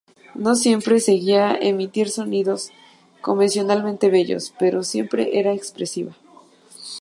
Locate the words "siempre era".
4.83-5.53